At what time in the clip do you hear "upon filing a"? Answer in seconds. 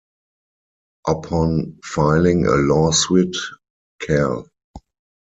1.07-2.55